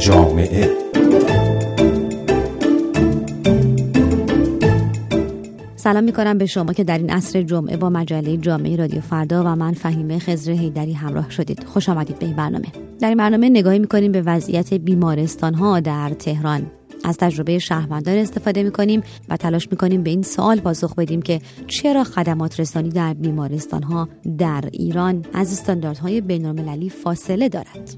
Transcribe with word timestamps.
جامعه. 0.00 0.70
سلام 5.76 6.04
می 6.04 6.12
کنم 6.12 6.38
به 6.38 6.46
شما 6.46 6.72
که 6.72 6.84
در 6.84 6.98
این 6.98 7.10
عصر 7.10 7.42
جمعه 7.42 7.76
با 7.76 7.90
مجله 7.90 8.36
جامعه 8.36 8.76
رادیو 8.76 9.00
فردا 9.00 9.44
و 9.44 9.56
من 9.56 9.72
فهیمه 9.72 10.18
خزر 10.18 10.52
هیدری 10.52 10.92
همراه 10.92 11.30
شدید. 11.30 11.64
خوش 11.64 11.88
آمدید 11.88 12.18
به 12.18 12.26
این 12.26 12.36
برنامه. 12.36 12.66
در 13.00 13.08
این 13.08 13.16
برنامه 13.16 13.48
نگاهی 13.48 13.78
می 13.78 13.86
کنیم 13.86 14.12
به 14.12 14.22
وضعیت 14.22 14.74
بیمارستان 14.74 15.54
ها 15.54 15.80
در 15.80 16.10
تهران. 16.10 16.70
از 17.04 17.16
تجربه 17.16 17.58
شهروندان 17.58 18.18
استفاده 18.18 18.62
می 18.62 18.70
کنیم 18.70 19.02
و 19.28 19.36
تلاش 19.36 19.68
می 19.70 19.76
کنیم 19.76 20.02
به 20.02 20.10
این 20.10 20.22
سوال 20.22 20.60
پاسخ 20.60 20.94
بدیم 20.94 21.22
که 21.22 21.40
چرا 21.66 22.04
خدمات 22.04 22.60
رسانی 22.60 22.88
در 22.88 23.14
بیمارستان 23.14 23.82
ها 23.82 24.08
در 24.38 24.64
ایران 24.72 25.24
از 25.32 25.52
استانداردهای 25.52 26.20
بین 26.20 26.88
فاصله 26.88 27.48
دارد. 27.48 27.96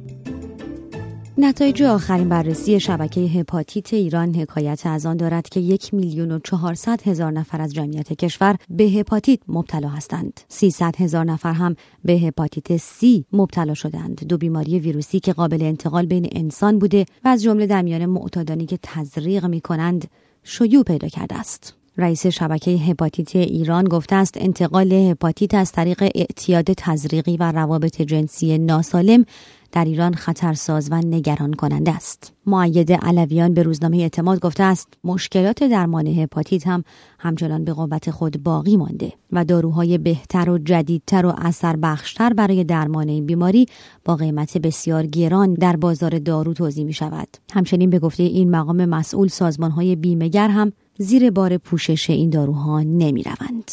نتایج 1.39 1.83
آخرین 1.83 2.29
بررسی 2.29 2.81
شبکه 2.81 3.21
هپاتیت 3.21 3.95
ایران 3.95 4.35
حکایت 4.35 4.87
از 4.87 5.07
آن 5.07 5.17
دارد 5.17 5.49
که 5.49 5.61
یک 5.61 5.95
میلیون 5.95 6.33
و 6.33 6.39
چهارصد 6.39 7.09
هزار 7.09 7.33
نفر 7.33 7.61
از 7.61 7.75
جمعیت 7.75 8.13
کشور 8.13 8.57
به 8.71 8.85
هپاتیت 8.85 9.41
مبتلا 9.49 9.89
هستند. 9.89 10.41
300 10.49 10.97
هزار 10.97 11.25
نفر 11.25 11.53
هم 11.53 11.77
به 12.05 12.13
هپاتیت 12.13 12.77
C 12.77 13.25
مبتلا 13.33 13.75
شدند. 13.75 14.25
دو 14.29 14.39
بیماری 14.39 14.79
ویروسی 14.79 15.21
که 15.21 15.33
قابل 15.33 15.63
انتقال 15.63 16.07
بین 16.07 16.29
انسان 16.33 16.79
بوده 16.79 17.07
و 17.25 17.29
از 17.29 17.43
جمله 17.43 17.67
در 17.67 17.83
میان 17.83 18.07
معتادانی 18.07 18.67
که 18.67 18.79
تزریق 18.83 19.47
می 19.47 19.61
کنند 19.61 20.11
شیوع 20.43 20.83
پیدا 20.83 21.09
کرده 21.09 21.35
است. 21.35 21.82
رئیس 21.97 22.27
شبکه 22.27 22.71
هپاتیت 22.71 23.37
ایران 23.37 23.85
گفته 23.85 24.17
است 24.17 24.35
انتقال 24.37 24.93
هپاتیت 24.93 25.55
از 25.55 25.73
طریق 25.73 26.11
اعتیاد 26.15 26.73
تزریقی 26.73 27.37
و 27.37 27.53
روابط 27.53 28.03
جنسی 28.03 28.59
ناسالم 28.59 29.25
در 29.73 29.85
ایران 29.85 30.15
خطرساز 30.15 30.89
و 30.91 30.95
نگران 30.95 31.53
کننده 31.53 31.95
است. 31.95 32.33
معید 32.47 32.93
علویان 32.93 33.55
به 33.55 33.63
روزنامه 33.63 33.97
اعتماد 33.97 34.41
گفته 34.41 34.63
است 34.63 34.89
مشکلات 35.05 35.65
درمان 35.65 36.07
هپاتیت 36.07 36.67
هم 36.67 36.85
همچنان 37.19 37.65
به 37.65 37.73
قوت 37.73 38.11
خود 38.11 38.43
باقی 38.43 38.77
مانده 38.77 39.13
و 39.33 39.45
داروهای 39.45 39.99
بهتر 39.99 40.51
و 40.51 40.59
جدیدتر 40.59 41.27
و 41.27 41.35
اثر 41.39 41.77
بخشتر 41.77 42.33
برای 42.33 42.65
درمان 42.65 43.09
این 43.09 43.27
بیماری 43.27 43.67
با 44.05 44.17
قیمت 44.17 44.59
بسیار 44.59 45.07
گران 45.07 45.55
در 45.55 45.77
بازار 45.77 46.19
دارو 46.19 46.55
توضیح 46.55 46.85
می 46.85 46.93
شود. 46.93 47.29
همچنین 47.53 47.91
به 47.91 47.99
گفته 47.99 48.23
این 48.23 48.51
مقام 48.51 48.85
مسئول 48.85 49.29
سازمانهای 49.29 49.97
بیمهگر 49.97 50.49
هم 50.49 50.73
زیر 50.99 51.31
بار 51.31 51.59
پوشش 51.59 52.11
این 52.11 52.31
داروها 52.31 52.81
نمی 52.83 53.23
روند. 53.23 53.71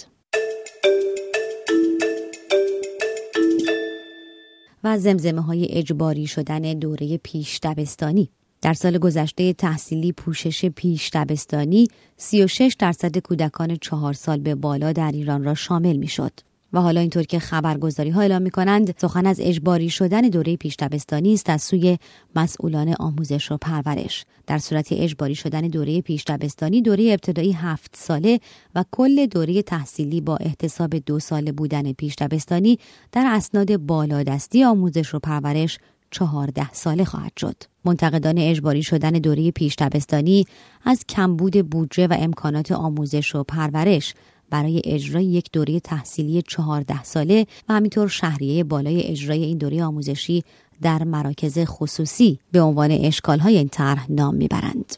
و 4.84 4.98
زمزمه 4.98 5.42
های 5.42 5.68
اجباری 5.70 6.28
شدن 6.28 6.62
دوره 6.62 7.18
پیش 7.18 7.60
دبستانی 7.64 8.30
در 8.62 8.74
سال 8.74 8.98
گذشته 8.98 9.54
تحصیلی 9.54 10.12
پوشش 10.12 10.66
پیش 10.66 11.10
دبستانی 11.14 11.88
36 12.18 12.76
درصد 12.80 13.18
کودکان 13.18 13.76
چهار 13.76 14.14
سال 14.14 14.40
به 14.40 14.56
بالا 14.56 14.92
در 14.92 15.12
ایران 15.12 15.44
را 15.44 15.54
شامل 15.54 15.96
می 15.96 16.08
شد. 16.08 16.32
و 16.74 16.82
حالا 16.82 17.02
اینطور 17.02 17.24
که 17.24 17.40
خبرگزاری 17.40 18.10
ها 18.10 18.22
اعلام 18.22 18.42
می 18.42 18.52
کنند 18.52 18.96
سخن 19.00 19.26
از 19.26 19.40
اجباری 19.40 19.90
شدن 19.90 20.22
دوره 20.22 20.56
پیش 20.56 20.76
دبستانی 20.80 21.34
است 21.34 21.50
از 21.50 21.62
سوی 21.62 21.98
مسئولان 22.36 22.96
آموزش 23.00 23.52
و 23.52 23.58
پرورش 23.58 24.26
در 24.48 24.58
صورت 24.58 24.88
اجباری 24.92 25.36
شدن 25.36 25.62
دوره 25.62 26.02
پیش 26.02 26.24
دبستانی 26.24 26.82
دوره 26.82 27.04
ابتدایی 27.04 27.52
هفت 27.52 27.96
ساله 27.96 28.40
و 28.76 28.86
کل 28.92 29.26
دوره 29.26 29.62
تحصیلی 29.62 30.22
با 30.22 30.38
احتساب 30.38 30.96
دو 30.96 31.20
ساله 31.20 31.52
بودن 31.52 31.94
پیش 31.94 32.16
دبستانی 32.16 32.80
در 33.12 33.26
اسناد 33.28 33.78
بالادستی 33.78 34.64
آموزش 34.64 35.16
و 35.16 35.20
پرورش 35.20 35.80
چهارده 36.12 36.72
ساله 36.72 37.04
خواهد 37.04 37.32
شد. 37.38 37.56
منتقدان 37.86 38.38
اجباری 38.38 38.84
شدن 38.84 39.12
دوره 39.12 39.52
پیش 39.52 39.76
دبستانی 39.76 40.46
از 40.86 41.06
کمبود 41.10 41.70
بودجه 41.70 42.08
و 42.08 42.16
امکانات 42.20 42.72
آموزش 42.72 43.36
و 43.36 43.44
پرورش 43.44 44.14
برای 44.50 44.82
اجرای 44.86 45.26
یک 45.26 45.50
دوره 45.52 45.80
تحصیلی 45.80 46.42
چهارده 46.42 47.04
ساله 47.04 47.48
و 47.70 47.74
همینطور 47.74 48.08
شهریه 48.08 48.64
بالای 48.64 49.04
اجرای 49.04 49.44
این 49.44 49.58
دوره 49.58 49.84
آموزشی 49.84 50.44
در 50.82 51.04
مراکز 51.04 51.60
خصوصی 51.60 52.40
به 52.52 52.62
عنوان 52.62 52.92
اشکالهای 52.92 53.58
این 53.58 53.70
طرح 53.70 54.12
نام 54.12 54.36
می‌برند. 54.36 54.96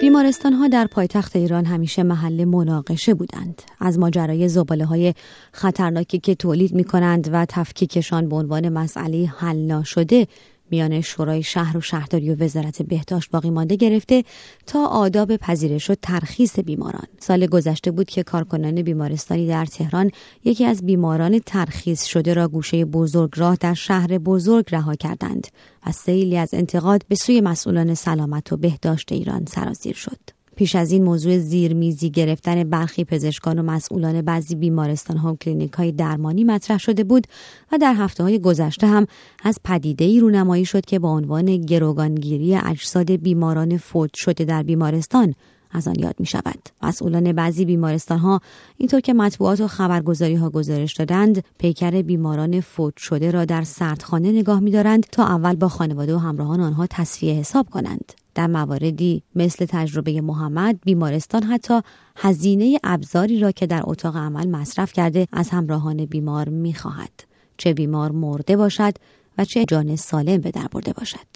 بیمارستان 0.00 0.52
ها 0.52 0.68
در 0.68 0.86
پایتخت 0.86 1.36
ایران 1.36 1.64
همیشه 1.64 2.02
محل 2.02 2.44
مناقشه 2.44 3.14
بودند. 3.14 3.62
از 3.80 3.98
ماجرای 3.98 4.48
زباله 4.48 4.84
های 4.84 5.14
خطرناکی 5.52 6.18
که 6.18 6.34
تولید 6.34 6.74
می 6.74 6.84
کنند 6.84 7.28
و 7.32 7.46
تفکیکشان 7.48 8.28
به 8.28 8.36
عنوان 8.36 8.68
مسئله 8.68 9.32
حل 9.36 9.56
ناشده 9.56 10.26
میان 10.70 11.00
شورای 11.00 11.42
شهر 11.42 11.76
و 11.76 11.80
شهرداری 11.80 12.30
و 12.30 12.44
وزارت 12.44 12.82
بهداشت 12.82 13.30
باقی 13.30 13.50
مانده 13.50 13.76
گرفته 13.76 14.24
تا 14.66 14.86
آداب 14.86 15.36
پذیرش 15.36 15.90
و 15.90 15.94
ترخیص 16.02 16.58
بیماران. 16.58 17.06
سال 17.18 17.46
گذشته 17.46 17.90
بود 17.90 18.10
که 18.10 18.22
کارکنان 18.22 18.82
بیمارستانی 18.82 19.46
در 19.46 19.66
تهران 19.66 20.10
یکی 20.44 20.64
از 20.64 20.86
بیماران 20.86 21.38
ترخیص 21.38 22.04
شده 22.04 22.34
را 22.34 22.48
گوشه 22.48 22.84
بزرگ 22.84 23.30
راه 23.36 23.56
در 23.56 23.74
شهر 23.74 24.18
بزرگ 24.18 24.64
رها 24.72 24.94
کردند 24.94 25.46
و 25.86 25.92
سیلی 25.92 26.36
از 26.36 26.54
انتقاد 26.54 27.02
به 27.08 27.14
سوی 27.14 27.40
مسئولان 27.40 27.94
سلامت 27.94 28.52
و 28.52 28.56
بهداشت 28.56 29.12
ایران 29.12 29.44
سرازیر 29.48 29.94
شد. 29.94 30.39
پیش 30.60 30.76
از 30.76 30.92
این 30.92 31.04
موضوع 31.04 31.38
زیرمیزی 31.38 32.10
گرفتن 32.10 32.64
برخی 32.64 33.04
پزشکان 33.04 33.58
و 33.58 33.62
مسئولان 33.62 34.22
بعضی 34.22 34.54
بیمارستان 34.54 35.16
و 35.16 35.36
کلینیک 35.36 35.72
های 35.72 35.92
درمانی 35.92 36.44
مطرح 36.44 36.78
شده 36.78 37.04
بود 37.04 37.26
و 37.72 37.78
در 37.78 37.94
هفته 37.94 38.22
های 38.22 38.38
گذشته 38.38 38.86
هم 38.86 39.06
از 39.44 39.58
پدیده 39.64 40.04
ای 40.04 40.20
رونمایی 40.20 40.64
شد 40.64 40.84
که 40.84 40.98
با 40.98 41.10
عنوان 41.10 41.56
گروگانگیری 41.56 42.56
اجساد 42.56 43.10
بیماران 43.10 43.76
فوت 43.76 44.10
شده 44.14 44.44
در 44.44 44.62
بیمارستان 44.62 45.34
از 45.70 45.88
آن 45.88 45.94
یاد 45.98 46.14
می 46.18 46.26
شود. 46.26 46.68
مسئولان 46.82 47.32
بعضی 47.32 47.64
بیمارستان 47.64 48.18
ها 48.18 48.40
اینطور 48.76 49.00
که 49.00 49.14
مطبوعات 49.14 49.60
و 49.60 49.68
خبرگزاری 49.68 50.34
ها 50.34 50.50
گزارش 50.50 50.92
دادند 50.92 51.44
پیکر 51.58 52.02
بیماران 52.02 52.60
فوت 52.60 52.96
شده 52.96 53.30
را 53.30 53.44
در 53.44 53.62
سردخانه 53.62 54.32
نگاه 54.32 54.60
می 54.60 54.70
دارند 54.70 55.06
تا 55.12 55.24
اول 55.24 55.56
با 55.56 55.68
خانواده 55.68 56.14
و 56.14 56.18
همراهان 56.18 56.60
آنها 56.60 56.86
تصفیه 56.86 57.34
حساب 57.34 57.70
کنند. 57.70 58.19
در 58.40 58.46
مواردی 58.46 59.22
مثل 59.34 59.66
تجربه 59.68 60.20
محمد 60.20 60.80
بیمارستان 60.84 61.42
حتی 61.42 61.80
هزینه 62.16 62.78
ابزاری 62.84 63.40
را 63.40 63.50
که 63.52 63.66
در 63.66 63.82
اتاق 63.84 64.16
عمل 64.16 64.48
مصرف 64.48 64.92
کرده 64.92 65.26
از 65.32 65.50
همراهان 65.50 66.04
بیمار 66.04 66.48
می 66.48 66.74
خواهد. 66.74 67.24
چه 67.56 67.74
بیمار 67.74 68.12
مرده 68.12 68.56
باشد 68.56 68.94
و 69.38 69.44
چه 69.44 69.64
جان 69.64 69.96
سالم 69.96 70.38
به 70.40 70.50
در 70.50 70.66
برده 70.72 70.92
باشد. 70.92 71.26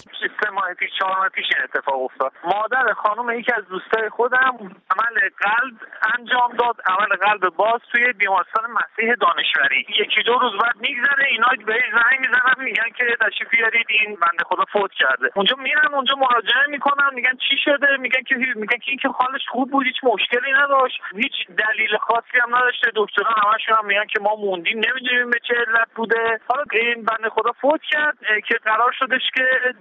ماه 0.64 0.74
پیش 0.74 0.90
چهار 0.98 1.16
ماه 1.18 1.28
پیش 1.28 1.46
این 1.54 1.64
اتفاق 1.64 2.02
افتاد. 2.02 2.32
مادر 2.44 2.92
خانم 2.92 3.38
یکی 3.38 3.52
از 3.52 3.68
دوستای 3.68 4.08
خودم 4.08 4.54
عمل 4.94 5.16
قلب 5.38 5.76
انجام 6.18 6.56
داد. 6.56 6.76
عمل 6.86 7.16
قلب 7.16 7.40
باز 7.56 7.80
توی 7.92 8.12
بیمارستان 8.12 8.64
مسیح 8.70 9.14
دانشوری. 9.14 9.86
یکی 10.00 10.22
دو 10.22 10.38
روز 10.38 10.52
بعد 10.62 10.76
میگذره 10.80 11.26
اینا 11.28 11.48
بهش 11.66 11.84
زنگ 11.92 12.20
می‌زنن 12.20 12.64
میگن 12.64 12.90
که 12.96 13.16
تشریف 13.20 13.50
بیارید 13.50 13.86
این 13.88 14.14
بنده 14.14 14.44
خدا 14.46 14.64
فوت 14.72 14.92
کرده. 14.92 15.30
اونجا 15.34 15.56
میرن 15.56 15.94
اونجا 15.94 16.14
مراجعه 16.14 16.66
می‌کنن 16.68 17.14
میگن 17.14 17.36
چی 17.48 17.56
شده؟ 17.64 17.96
میگن 17.96 18.22
که 18.22 18.34
میگن 18.34 18.78
که 18.78 18.90
اینکه 18.90 19.08
حالش 19.08 19.42
خوب 19.48 19.70
بود 19.70 19.86
هیچ 19.86 19.96
مشکلی 20.02 20.52
نداشت. 20.52 21.00
هیچ 21.14 21.32
دلیل 21.48 21.96
خاصی 21.96 22.38
هم 22.42 22.56
نداشته. 22.56 22.90
دکترها 22.96 23.50
همشون 23.50 23.76
هم 23.78 23.86
میگن 23.86 24.06
که 24.06 24.20
ما 24.20 24.34
موندیم 24.36 24.78
نمی‌دونیم 24.78 25.30
به 25.30 25.38
چه 25.48 25.54
علت 25.54 25.88
بوده. 25.94 26.40
حالا 26.48 26.64
این 26.72 27.04
بنده 27.04 27.30
خدا 27.30 27.52
فوت 27.52 27.80
کرد 27.82 28.18
که 28.48 28.54
قرار 28.64 28.92
شدش 28.98 29.22
که 29.34 29.74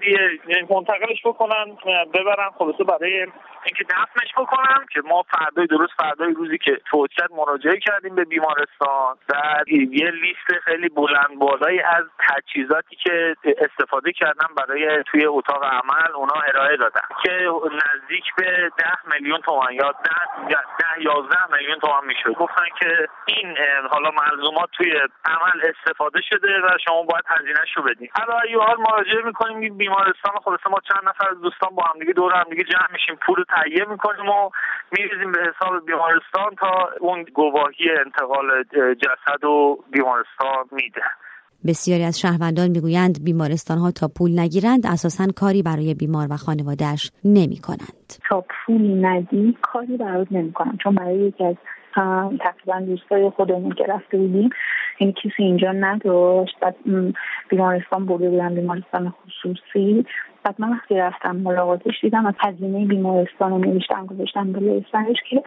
منتقلش 0.74 1.22
بکنن 1.26 1.78
ببرن 2.14 2.50
خلاصه 2.58 2.84
برای 2.84 3.20
اینکه 3.66 3.84
دفنش 3.84 4.34
بکنن 4.38 4.86
که 4.94 5.02
ما 5.02 5.24
فردای 5.24 5.68
درست 5.68 5.94
فردای 5.98 6.34
روزی 6.34 6.58
که 6.58 6.78
فوت 6.92 7.10
مراجعه 7.32 7.80
کردیم 7.80 8.16
به 8.16 8.26
بیمارستان 8.26 9.18
در 9.28 9.64
یه 9.68 10.12
لیست 10.12 10.60
خیلی 10.64 10.90
بلند 10.90 11.40
بالایی 11.40 11.80
از 11.80 12.04
تجهیزاتی 12.20 12.96
که 12.96 13.36
استفاده 13.44 14.12
کردن 14.12 14.48
برای 14.58 15.04
توی 15.12 15.26
اتاق 15.26 15.64
عمل 15.64 16.12
اونا 16.16 16.42
ارائه 16.48 16.78
دادن. 16.78 17.02
که 17.24 17.50
نزدیک 17.72 18.24
به 18.38 18.72
ده 18.78 19.14
میلیون 19.14 19.42
تومان 19.42 19.74
یا 19.74 19.92
ده, 19.92 20.56
ده 20.80 21.02
یازده 21.02 21.52
میلیون 21.58 21.80
تومان 21.80 22.06
می‌شد. 22.06 22.34
گفتن 22.34 22.66
که 22.80 23.08
این 23.26 23.58
حالا 23.90 24.12
ملزومات 24.12 24.70
توی 24.72 25.00
عمل 25.26 25.62
استفاده 25.64 26.22
شده 26.22 26.62
و 26.62 26.70
شما 26.86 27.04
باید 27.04 27.24
هزینهش 27.28 27.78
رو 27.78 27.84
بدین. 27.84 28.10
حالا 28.16 28.64
حال 28.66 28.78
مراجعه 28.78 29.22
می‌کنیم 29.26 29.78
بیمارستان 29.78 30.34
خلاصه 30.64 30.70
ما 30.70 30.80
چند 30.90 31.10
نفر 31.10 31.30
از 31.32 31.42
دوستان 31.42 31.76
با 31.76 31.84
هم 31.84 32.00
دیگه 32.00 32.14
دور 32.14 32.34
هم 32.34 32.50
دیگه 32.50 32.64
جمع 32.64 32.88
میشیم 32.94 33.16
پول 33.26 33.36
رو 33.36 33.44
تهیه 33.44 33.86
می‌کنیم 33.90 34.30
و 34.30 34.50
میریزیم 34.92 35.32
به 35.32 35.40
حساب 35.40 35.86
بیمارستان 35.86 36.56
تا 36.60 36.90
اون 37.00 37.24
گواهی 37.34 37.90
انتقال 38.06 38.64
جسد 38.94 39.44
و 39.44 39.78
بیمارستان 39.92 40.66
میده 40.72 41.02
بسیاری 41.68 42.04
از 42.04 42.20
شهروندان 42.20 42.68
می‌گویند 42.68 43.24
بیمارستان 43.24 43.78
ها 43.78 43.92
تا 43.92 44.08
پول 44.18 44.40
نگیرند 44.40 44.86
اساسا 44.86 45.28
کاری 45.36 45.64
برای 45.64 45.94
بیمار 45.94 46.28
و 46.30 46.38
خانوادهش 46.38 47.12
نمی 47.26 47.58
کنند. 47.58 48.08
تا 48.30 48.46
پول 48.50 49.06
ندی 49.06 49.58
کاری 49.62 49.98
برات 49.98 50.28
نمی 50.32 50.54
کنند 50.54 50.80
چون 50.84 50.96
برای 50.96 51.20
یکی 51.20 51.46
از 51.46 51.56
تقریبا 52.40 52.80
دوستای 52.80 53.30
خودمون 53.30 53.72
که 53.72 53.84
رفته 53.84 54.18
بودیم 54.18 54.50
یعنی 55.00 55.14
کسی 55.14 55.44
اینجا 55.44 55.72
نداشت. 55.72 56.60
بعد 56.62 56.76
بیمارستان 57.50 58.06
برده 58.06 58.30
بودن 58.30 58.56
بیمارستان 58.56 59.10
خصوصی. 59.10 60.06
بعد 60.44 60.56
من 60.60 60.72
وقتی 60.72 60.96
رفتم 60.96 61.36
ملاقاتش 61.36 62.02
دیدم 62.02 62.26
از 62.26 62.34
هزینه 62.40 62.86
بیمارستان 62.86 63.52
رو 63.52 63.58
نوشتم 63.58 64.06
گذاشتم 64.06 64.52
به 64.52 64.86
سرش 64.92 65.18
که 65.30 65.44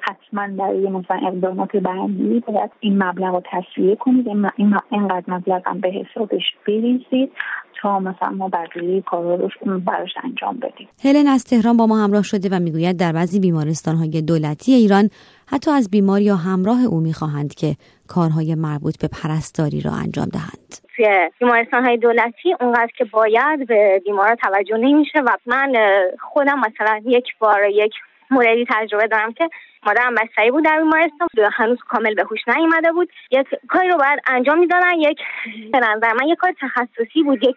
حتما 0.00 0.48
برای 0.64 0.88
مثلا 0.88 1.20
اقدامات 1.28 1.76
بعدی 1.76 2.40
باید 2.46 2.70
این 2.80 3.02
مبلغ 3.02 3.34
رو 3.34 3.42
تصویه 3.52 3.96
کنید. 3.96 4.28
اینقدر 4.90 5.24
مبلغ 5.28 5.68
هم 5.68 5.80
به 5.80 5.88
حسابش 5.88 6.42
بریزید 6.66 7.32
تا 7.82 7.98
مثلا 7.98 8.30
ما 8.30 8.48
بقیه 8.48 9.02
کارا 9.02 9.34
رو 9.34 9.48
براش 9.80 10.10
انجام 10.24 10.56
بدیم. 10.56 10.88
هلن 11.04 11.26
از 11.26 11.44
تهران 11.44 11.76
با 11.76 11.86
ما 11.86 12.04
همراه 12.04 12.22
شده 12.22 12.48
و 12.52 12.60
می‌گوید 12.60 12.96
در 12.96 13.12
بعضی 13.12 13.40
بیمارستان 13.40 13.96
های 13.96 14.22
دولتی 14.22 14.72
ایران 14.72 15.10
حتی 15.52 15.70
از 15.70 15.90
بیمار 15.90 16.20
یا 16.20 16.36
همراه 16.36 16.84
او 16.84 17.00
می‌خواهند 17.00 17.54
که 17.54 17.76
کارهای 18.08 18.54
مربوط 18.54 18.98
به 19.00 19.08
پرستاری 19.08 19.80
را 19.80 19.92
انجام 19.92 20.26
دهند. 20.26 20.70
توی 20.96 21.30
بیمارستان 21.38 21.84
های 21.84 21.96
دولتی 21.96 22.54
اونقدر 22.60 22.92
که 22.98 23.04
باید 23.04 23.66
به 23.66 24.02
بیمارا 24.04 24.36
توجه 24.36 24.76
نمیشه 24.76 25.20
و 25.20 25.36
من 25.46 25.72
خودم 26.20 26.58
مثلا 26.58 27.00
یک 27.04 27.24
بار 27.38 27.68
یک 27.68 27.92
موردی 28.30 28.66
تجربه 28.68 29.06
دارم 29.06 29.32
که 29.32 29.48
مادرم 29.86 30.14
بستری 30.14 30.50
بود 30.50 30.64
در 30.64 30.76
بیمارستان 30.76 31.28
هنوز 31.52 31.78
کامل 31.88 32.14
به 32.14 32.24
هوش 32.30 32.40
نیومده 32.48 32.92
بود. 32.92 33.08
یک 33.30 33.46
کاری 33.68 33.88
رو 33.88 33.96
باید 33.98 34.20
انجام 34.26 34.58
می‌دادن 34.58 34.98
یک 34.98 35.18
به 35.72 35.78
نظر 35.78 36.12
من 36.12 36.28
یک 36.28 36.38
کار 36.38 36.54
تخصصی 36.60 37.22
بود 37.22 37.44
یک 37.44 37.56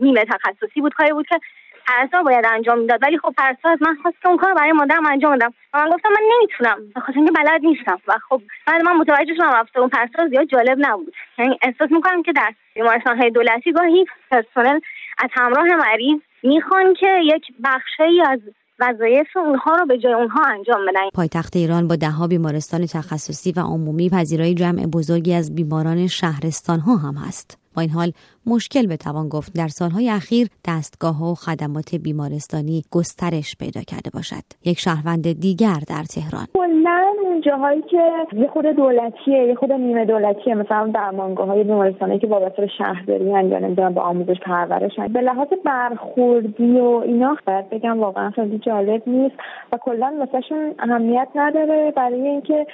نیمه 0.00 0.24
تخصصی 0.24 0.80
بود 0.80 0.94
کاری 0.94 1.12
بود 1.12 1.26
که 1.26 1.40
پرستار 1.86 2.22
باید 2.22 2.44
انجام 2.46 2.78
می‌داد. 2.78 3.00
ولی 3.02 3.18
خب 3.18 3.34
پرستار 3.36 3.72
از 3.72 3.78
من 3.82 3.96
خواست 4.02 4.26
اون 4.26 4.36
کار 4.36 4.54
برای 4.54 4.72
مادرم 4.72 5.06
انجام 5.06 5.36
بدم 5.36 5.52
و 5.74 5.78
من 5.78 5.90
گفتم 5.90 6.08
من 6.08 6.22
نمی‌تونم. 6.32 6.92
بخاطر 6.96 7.18
اینکه 7.18 7.32
بلد 7.32 7.60
نیستم. 7.62 7.98
و 8.08 8.12
خب 8.28 8.42
بعد 8.66 8.82
من 8.82 8.96
متوجه 8.96 9.34
شدم 9.34 9.66
اون 9.76 9.88
پرستار 9.88 10.28
زیاد 10.28 10.46
جالب 10.46 10.78
نبود. 10.80 11.12
یعنی 11.38 11.58
احساس 11.62 11.90
می‌کنم 11.90 12.22
که 12.22 12.32
در 12.32 12.54
بیمارستان 12.74 13.18
های 13.18 13.30
دولتی 13.30 13.72
گاهی 13.72 14.06
پرسنل 14.30 14.80
از 15.18 15.30
همراه 15.32 15.66
مریض 15.66 16.20
می‌خوان 16.42 16.94
که 16.94 17.08
یک 17.24 17.44
بخشی 17.64 18.20
از 18.30 18.40
وظایف 18.80 19.36
اونها 19.36 19.76
رو 19.76 19.86
به 19.86 19.98
جای 19.98 20.12
اونها 20.12 20.42
انجام 20.44 20.86
بدن. 20.88 21.08
پایتخت 21.14 21.56
ایران 21.56 21.88
با 21.88 21.96
دهها 21.96 22.26
بیمارستان 22.26 22.80
تخصصی 22.86 23.52
و 23.52 23.60
عمومی 23.60 24.10
پذیرای 24.10 24.54
جمع 24.54 24.86
بزرگی 24.86 25.34
از 25.34 25.54
بیماران 25.54 26.06
شهرستان 26.06 26.80
ها 26.80 26.96
هم 26.96 27.14
هست. 27.14 27.61
با 27.74 27.82
این 27.82 27.90
حال 27.90 28.12
مشکل 28.46 28.86
بتوان 28.86 29.28
گفت. 29.28 29.52
در 29.52 29.68
سالهای 29.68 30.10
اخیر 30.10 30.48
دستگاه 30.64 31.30
و 31.30 31.34
خدمات 31.34 31.94
بیمارستانی 31.94 32.84
گسترش 32.90 33.56
پیدا 33.56 33.82
کرده 33.82 34.10
باشد. 34.10 34.44
یک 34.64 34.78
شهروند 34.78 35.32
دیگر 35.32 35.82
در 35.86 36.04
تهران. 36.04 36.46
کلا 36.54 37.12
جاهایی 37.40 37.82
که 37.82 38.10
یه 38.32 38.48
خود 38.48 38.66
دولتیه 38.66 39.38
یه 39.38 39.54
خود 39.54 39.72
نیمه 39.72 40.04
دولتیه 40.04 40.54
مثلا 40.54 40.90
درمانگاه 40.94 41.46
های 41.46 41.64
بیمارستانی 41.64 42.18
که 42.18 42.26
وابسته 42.26 42.62
به 42.62 42.68
شهرداری 42.78 43.24
یا 43.24 43.58
نمی‌دونم 43.58 43.94
به 43.94 44.00
آموزش 44.00 44.40
پرورش. 44.40 44.92
به 45.12 45.20
لحاظ 45.20 45.48
برخوردی 45.64 46.80
و 46.80 47.02
اینا 47.04 47.36
باید 47.46 47.70
بگم 47.70 48.00
واقعا 48.00 48.30
خیلی 48.30 48.58
جالب 48.58 49.02
نیست 49.06 49.34
و 49.72 49.76
کلا 49.76 50.14
واسهشون 50.18 50.74
اهمیت 50.78 51.28
نداره. 51.34 51.92
برای 51.96 52.28
اینکه 52.28 52.66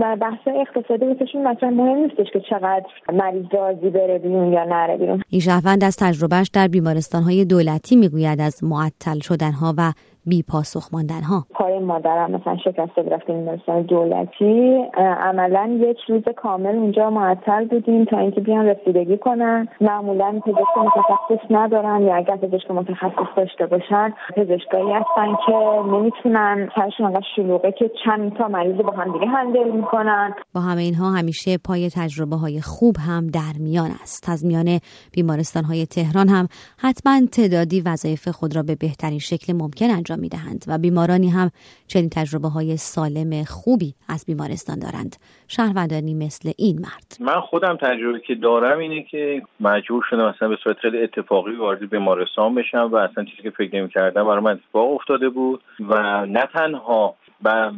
در 0.00 0.16
بحث 0.16 0.40
اقتصادی 0.46 1.04
واسهشون 1.04 1.42
مثلا 1.48 1.70
مهم 1.70 1.98
نیستش 1.98 2.26
که 2.32 2.40
چقدر 2.40 2.86
مریض 3.12 3.44
راضی 3.52 3.90
بره 3.90 4.18
بیرون 4.18 4.52
یا 4.52 4.64
نره 4.64 4.96
بیرون. 4.96 5.22
این 5.30 5.40
شهروند 5.40 5.84
از 5.84 5.96
تجربهش 5.96 6.50
در 6.54 6.68
بیمارستان 6.68 7.22
های 7.22 7.44
دولتی 7.44 7.96
می‌گوید 7.96 8.40
از 8.40 8.64
معطل 8.64 9.18
شدن 9.18 9.52
ها 9.52 9.74
و 9.78 9.92
بی 10.28 10.42
پاسخ 10.42 10.88
ماندن 10.92 11.22
ها 11.22 11.44
پای 11.50 11.78
مادرم 11.78 12.30
مثلا 12.30 12.56
شکسته 12.56 13.02
رفتیم 13.02 13.36
بیمارستان 13.38 13.82
دولتی. 13.82 14.84
عملا 14.96 15.78
یک 15.80 15.96
روز 16.08 16.22
کامل 16.36 16.76
اونجا 16.76 17.10
معطل 17.10 17.64
بودیم 17.64 18.04
تا 18.04 18.18
اینکه 18.18 18.40
بیان 18.40 18.66
رسیدگی 18.66 19.18
کنن. 19.18 19.68
معمولا 19.80 20.40
پزشک 20.46 20.78
متخصص 20.78 21.44
ندارن 21.50 22.02
یا 22.02 22.14
اگر 22.16 22.36
پزشک 22.36 22.70
متخصص 22.70 23.28
داشته 23.36 23.66
باشن 23.66 24.14
پزشکایی 24.36 24.92
هستن 24.92 25.36
که 25.46 25.52
نمی‌تونن 25.92 26.68
سرشون 26.76 27.06
انقدر 27.06 27.26
شلوغه 27.36 27.72
که 27.72 27.90
چند 28.04 28.36
تا 28.36 28.48
مریض 28.48 28.76
با 28.76 28.90
هم 28.90 29.12
دیگه 29.12 29.26
هندل 29.26 29.70
می‌کنن. 29.70 30.34
با 30.54 30.60
همه 30.60 30.82
اینها 30.82 31.10
همیشه 31.10 31.58
پای 31.58 31.90
تجربه 31.90 32.36
های 32.36 32.60
خوب 32.60 32.96
هم 33.08 33.26
در 33.26 33.52
میان 33.60 33.90
است. 34.02 34.28
از 34.28 34.46
میان 34.46 34.78
بیمارستان 35.12 35.64
های 35.64 35.86
تهران 35.86 36.28
هم 36.28 36.48
حتما 36.78 37.20
تعدادی 37.32 37.82
وظایف 37.86 38.28
خود 38.28 38.56
را 38.56 38.62
به 38.62 38.74
بهترین 38.74 39.18
شکل 39.18 39.52
ممکن 39.52 39.90
انجام 39.90 40.17
می‌دهند 40.18 40.64
و 40.68 40.78
بیمارانی 40.78 41.30
هم 41.30 41.50
چنین 41.86 42.10
تجربه 42.10 42.48
های 42.48 42.76
سالم 42.76 43.44
خوبی 43.44 43.94
از 44.08 44.24
بیمارستان 44.26 44.78
دارند. 44.78 45.16
شهروندانی 45.48 46.14
مثل 46.14 46.52
این 46.56 46.78
مرد. 46.80 47.16
من 47.20 47.40
خودم 47.40 47.76
تجربه 47.76 48.20
که 48.20 48.34
دارم 48.34 48.78
اینه 48.78 49.02
که 49.02 49.42
مجبور 49.60 50.04
شدم 50.10 50.24
اصلا 50.24 50.48
به 50.48 50.56
صورت 50.64 50.76
خیلی 50.78 51.02
اتفاقی 51.02 51.56
وارد 51.56 51.90
بیمارستان 51.90 52.54
بشم 52.54 52.88
و 52.92 52.96
اصلا 52.96 53.24
چیزی 53.24 53.42
که 53.42 53.50
فکر 53.50 53.76
نمی 53.76 53.88
کردم 53.88 54.24
برای 54.24 54.40
من 54.40 54.52
اتفاق 54.52 54.92
افتاده 54.94 55.28
بود 55.28 55.60
و 55.80 56.26
نه 56.26 56.48
تنها 56.52 57.14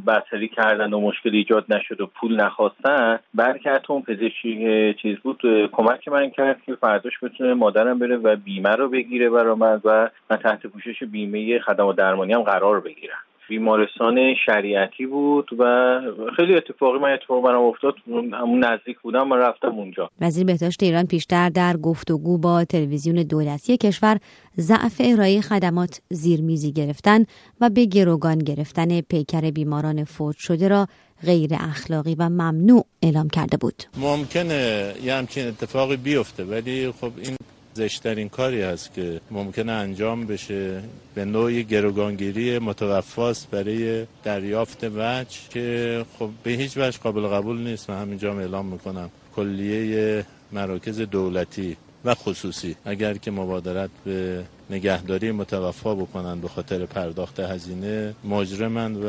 بطری 0.07 0.49
کردن 0.49 0.93
و 0.93 1.01
مشکل 1.01 1.31
ایجاد 1.35 1.65
نشد 1.69 2.01
و 2.01 2.07
پول 2.07 2.41
نخواستن 2.41 3.19
بلکه 3.35 3.71
حتی 3.71 3.93
اون 3.93 4.03
پزشکی 4.03 4.95
چیز 4.95 5.19
بود 5.19 5.41
کمک 5.73 6.09
من 6.09 6.31
کرد 6.31 6.63
که 6.67 6.75
فرداش 6.75 7.13
بتونه 7.23 7.55
مادرم 7.55 7.99
بره 7.99 8.17
و 8.17 8.37
بیمه 8.37 8.71
رو 8.71 8.89
بگیره 8.89 9.31
برای 9.31 9.55
من 9.55 9.81
و 9.85 10.09
من 10.31 10.37
تحت 10.37 10.67
پوشش 10.67 11.03
بیمه 11.05 11.59
خدمات 11.59 11.97
درمانی 11.97 12.33
هم 12.33 12.43
قرار 12.43 12.81
بگیرم. 12.81 13.19
بیمارستان 13.51 14.35
شریعتی 14.47 15.07
بود 15.07 15.49
و 15.59 15.65
خیلی 16.37 16.57
اتفاقی 16.57 16.99
من 16.99 17.13
اتفاق 17.13 17.45
برام 17.45 17.65
افتاد. 17.65 17.95
همون 18.33 18.65
نزدیک 18.65 18.99
بودم 19.03 19.29
من 19.29 19.37
رفتم 19.37 19.69
اونجا. 19.69 20.11
وزیر 20.21 20.47
بهداشت 20.47 20.83
ایران 20.83 21.07
پیشتر 21.07 21.49
در 21.49 21.77
گفتگو 21.77 22.39
با 22.39 22.65
تلویزیون 22.65 23.23
دولتی 23.23 23.77
کشور 23.77 24.19
ضعف 24.59 25.01
ارائه 25.05 25.41
خدمات 25.41 26.01
زیرمیزی 26.11 26.73
گرفتن 26.73 27.25
و 27.61 27.71
به 27.71 27.85
گروگان 27.85 28.39
گرفتن 28.39 29.01
پیکر 29.01 29.51
بیماران 29.51 30.05
فوت 30.05 30.37
شده 30.37 30.69
را 30.69 30.87
غیر 31.27 31.51
اخلاقی 31.55 32.15
و 32.19 32.29
ممنوع 32.29 32.85
اعلام 33.03 33.29
کرده 33.29 33.57
بود. 33.57 33.83
ممکنه 33.97 34.93
یه 35.03 35.15
همچین 35.15 35.49
اتفاقی 35.49 35.97
بیفته 35.97 36.45
ولی 36.45 36.93
خب 37.01 37.11
این 37.23 37.37
زشترین 37.75 38.29
کاری 38.29 38.63
هست 38.63 38.95
که 38.95 39.21
ممکنه 39.31 39.73
انجام 39.73 40.27
بشه 40.27 40.83
به 41.15 41.25
نوعی 41.25 41.65
گروگانگیری 41.65 42.59
متوفاست 42.59 43.51
برای 43.51 44.07
دریافت 44.25 44.85
وجه 44.85 45.39
که 45.51 46.05
خب 46.19 46.31
به 46.43 46.51
هیچ 46.51 46.77
وجه 46.77 46.99
قابل 46.99 47.27
قبول 47.27 47.59
نیست. 47.59 47.91
و 47.91 47.93
همینجا 47.93 48.39
اعلام 48.39 48.67
می‌کنم. 48.67 49.11
کلیه 49.37 50.25
مراکز 50.53 51.01
دولتی 51.01 51.77
و 52.05 52.15
خصوصی. 52.15 52.77
اگر 52.85 53.15
که 53.15 53.31
مبادرت 53.31 53.91
به 54.05 54.45
نگهداری 54.71 55.33
متوفا 55.33 55.95
بکنن 55.95 56.41
به 56.41 56.49
خاطر 56.49 56.87
پرداخت 56.87 57.41
هزینه. 57.41 58.15
مجرمند 58.25 58.97
و 59.05 59.09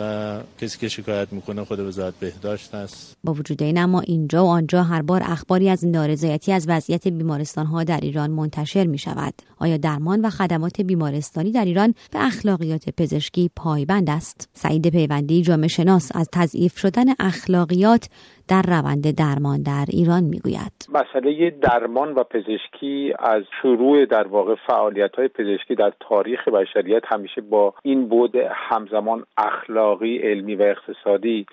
کسی 0.62 0.80
که 0.80 0.88
شکایت 0.88 1.34
می‌کنه 1.34 1.63
خود 1.65 1.80
وزارت 1.80 2.13
بهداشت 2.20 2.75
است. 2.75 3.18
با 3.24 3.34
وجود 3.34 3.63
این 3.63 3.77
اما 3.77 4.00
اینجا 4.00 4.46
و 4.46 4.48
آنجا 4.48 4.84
هر 4.84 5.01
بار 5.01 5.22
اخباری 5.24 5.70
از 5.70 5.86
نارضایتی 5.88 6.53
از 6.53 6.65
وضعیت 6.70 7.08
بیمارستان 7.08 7.65
ها 7.65 7.84
در 7.84 8.00
ایران 8.01 8.32
منتشر 8.32 8.88
می 8.88 8.98
شود 8.98 9.34
آیا 9.60 9.77
درمان 9.77 10.22
و 10.22 10.30
خدمات 10.30 10.82
بیمارستانی 10.82 11.51
در 11.51 11.65
ایران 11.65 11.94
به 12.13 12.25
اخلاقیات 12.25 12.89
پزشکی 12.98 13.50
پایبند 13.56 14.10
است؟ 14.10 14.50
سعید 14.53 14.89
پیوندی 14.89 15.41
جامعه 15.41 15.68
شناس 15.68 16.12
از 16.15 16.30
تضعیف 16.34 16.77
شدن 16.77 17.06
اخلاقیات 17.20 18.10
در 18.48 18.62
روند 18.62 19.15
درمان 19.15 19.62
در 19.62 19.86
ایران 19.89 20.24
می‌گوید. 20.24 20.88
مسئله 20.89 21.50
درمان 21.50 22.13
و 22.13 22.24
پزشکی 22.24 23.13
از 23.20 23.44
شروع 23.62 24.06
در 24.06 24.27
واقع 24.27 24.56
فعالیت 24.68 25.15
های 25.15 25.27
پزشکی 25.27 25.50
در 25.75 25.93
تاریخ 26.00 26.48
بشریت 26.48 27.03
همیشه 27.05 27.41
با 27.41 27.74
این 27.84 28.08
بود 28.08 28.36
همزمان 28.36 29.25
اخلاقی 29.38 30.17
علمی 30.17 30.55
و 30.55 30.62
اقتصادی 30.62 31.46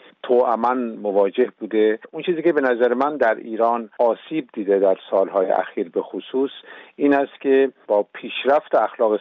امن 0.48 0.96
مواجه 0.96 1.52
بوده. 1.60 1.98
اون 2.12 2.22
چیزی 2.22 2.42
که 2.42 2.52
به 2.52 2.60
نظر 2.60 2.94
من 2.94 3.16
در 3.16 3.34
ایران 3.34 3.90
آسیب 3.98 4.48
دیده 4.52 4.78
در 4.78 4.96
سالهای 5.10 5.46
اخیر 5.46 5.88
به 5.88 6.02
خصوص 6.02 6.50
این 6.96 7.14
است 7.14 7.40
که 7.40 7.72
با 7.86 8.06
پیشرفت 8.12 8.74
اخلاق 8.74 9.20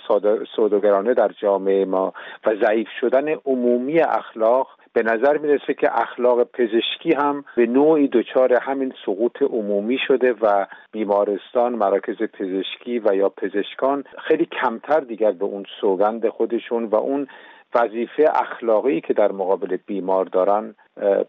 سوداگرانه 0.55 1.13
در 1.13 1.31
جامعه 1.41 1.86
ما 1.86 2.13
و 2.46 2.55
ضعیف 2.65 2.88
شدن 3.01 3.27
عمومی 3.46 4.00
اخلاق 4.00 4.67
به 4.98 5.04
نظر 5.04 5.38
می‌رسه 5.38 5.74
که 5.74 6.01
اخلاق 6.01 6.44
پزشکی 6.44 7.13
هم 7.13 7.46
به 7.56 7.66
نوعی 7.66 8.08
دچار 8.08 8.54
همین 8.54 8.94
سقوط 9.06 9.42
عمومی 9.42 9.98
شده 10.08 10.34
و 10.42 10.66
بیمارستان 10.92 11.74
مراکز 11.75 12.16
پزشکی 12.16 13.00
و 13.00 13.16
یا 13.16 13.30
پزشکان 13.30 14.04
خیلی 14.27 14.46
کمتر 14.46 15.00
دیگر 15.00 15.32
به 15.32 15.46
اون 15.46 15.66
سوگند 15.82 16.30
خودشون 16.30 16.86
و 16.86 16.96
اون 16.96 17.27
وظیفه 17.75 18.25
اخلاقی 18.33 19.01
که 19.01 19.13
در 19.13 19.31
مقابل 19.31 19.77
بیمار 19.86 20.25
دارن 20.25 20.75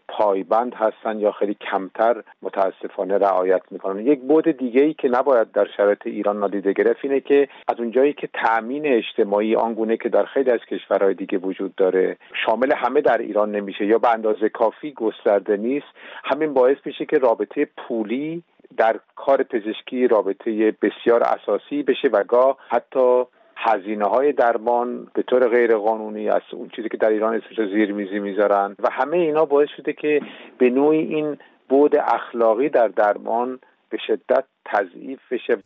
پایبند 0.07 0.73
هستن 0.73 1.19
یا 1.19 1.31
خیلی 1.31 1.53
کمتر 1.71 2.23
متاسفانه 2.41 3.17
رعایت 3.17 3.61
می‌کنن. 3.71 4.05
یک 4.05 4.19
بود 4.19 4.51
دیگه 4.51 4.81
ای 4.81 4.93
که 4.93 5.07
نباید 5.07 5.51
در 5.51 5.67
شرایط 5.77 6.07
ایران 6.07 6.39
نادیده 6.39 6.73
گرفت 6.73 6.99
اینه 7.03 7.19
که 7.19 7.47
از 7.67 7.79
اونجایی 7.79 8.13
که 8.13 8.29
تأمین 8.33 8.85
اجتماعی 8.85 9.55
آنگونه 9.55 9.97
که 9.97 10.09
در 10.09 10.25
خیلی 10.25 10.51
از 10.51 10.59
کشورهای 10.59 11.13
دیگه 11.13 11.37
وجود 11.37 11.75
داره 11.75 12.17
شامل 12.45 12.73
همه 12.75 13.01
در 13.01 13.17
ایران 13.17 13.51
نمیشه 13.51 13.85
یا 13.85 13.97
به 13.97 14.13
اندازه 14.13 14.49
کافی 14.49 14.91
گسترده 14.91 15.57
نیست 15.57 15.87
همین 16.23 16.53
باعث 16.53 16.77
میشه 16.85 17.05
که 17.05 17.17
رابطه 17.17 17.67
پولی 17.77 18.43
در 18.77 18.99
کار 19.15 19.43
پزشکی 19.43 20.07
رابطه 20.07 20.73
بسیار 20.81 21.23
اساسی 21.23 21.83
بشه 21.83 22.07
و 22.07 22.23
گاه 22.23 22.57
حتی 22.69 23.23
هزینه 23.61 24.05
های 24.05 24.33
درمان 24.33 25.07
به 25.13 25.23
طور 25.23 25.47
غیر 25.47 25.77
قانونی 25.77 26.29
از 26.29 26.41
اون 26.53 26.69
چیزی 26.75 26.89
که 26.89 26.97
در 26.97 27.09
ایران 27.09 27.35
اسمش 27.35 27.69
زیر 27.73 27.93
میزی 27.93 28.19
می‌ذارن 28.19 28.75
و 28.79 28.87
همه 28.91 29.17
اینا 29.17 29.45
باعث 29.45 29.69
شده 29.77 29.93
که 29.93 30.21
به 30.57 30.69
نوعی 30.69 30.99
این 30.99 31.37
بود 31.69 31.95
اخلاقی 31.95 32.69
در 32.69 32.87
درمان 32.87 33.59
به 33.89 33.97
شدت 34.07 34.43
تضعیف 34.65 35.19
بشه. 35.31 35.57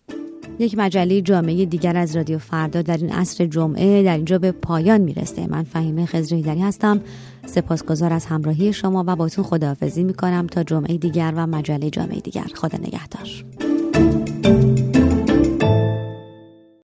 یک 0.60 0.76
مجله 0.78 1.22
جامعه 1.22 1.66
دیگر 1.66 1.98
از 1.98 2.16
رادیو 2.16 2.38
فردا 2.38 2.82
در 2.82 2.98
این 2.98 3.12
عصر 3.14 3.46
جمعه 3.46 4.04
در 4.04 4.16
اینجا 4.16 4.38
به 4.38 4.52
پایان 4.52 5.02
می‌رسه. 5.02 5.48
من 5.52 5.64
فهیمه 5.64 6.06
خزرهیدری 6.06 6.62
هستم. 6.62 7.00
سپاسگزار 7.46 8.14
از 8.14 8.26
همراهی 8.26 8.74
شما 8.74 9.04
و 9.08 9.16
باتون 9.16 9.44
خداحافظی 9.44 10.04
می‌کنم 10.04 10.48
تا 10.48 10.64
جمعه 10.64 10.98
دیگر 10.98 11.34
و 11.38 11.48
مجله 11.48 11.90
جامعه 11.90 12.20
دیگر. 12.20 12.48
خدا 12.56 12.78
نگهدار. 12.78 13.73